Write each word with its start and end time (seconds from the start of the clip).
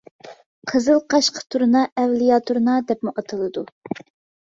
قىزىل 0.71 1.01
قاشقا 1.15 1.45
تۇرنا 1.55 1.85
ئەۋلىيا 1.93 2.43
تۇرنا 2.49 2.81
دەپمۇ 2.91 3.17
ئاتىلىدۇ. 3.19 3.71